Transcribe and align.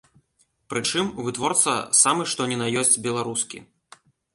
Прычым, 0.73 1.11
вытворца 1.27 1.75
самы 2.03 2.29
што 2.35 2.51
ні 2.53 2.61
на 2.67 2.75
ёсць 2.85 2.99
беларускі. 3.09 3.69